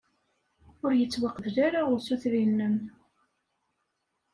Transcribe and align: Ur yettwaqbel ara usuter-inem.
Ur 0.83 0.91
yettwaqbel 0.95 1.55
ara 1.67 1.79
usuter-inem. 1.95 2.77